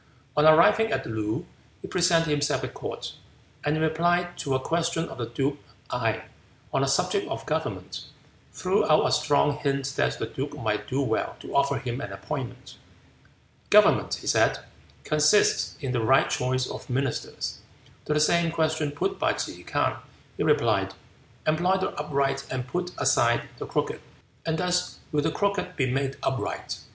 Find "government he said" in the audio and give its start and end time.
13.69-14.57